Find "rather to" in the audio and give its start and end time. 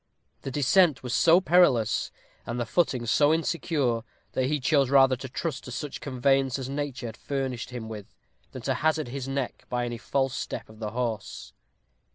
4.89-5.29